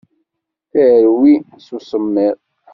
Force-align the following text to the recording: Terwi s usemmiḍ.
Terwi 0.71 1.33
s 1.65 1.67
usemmiḍ. 1.77 2.37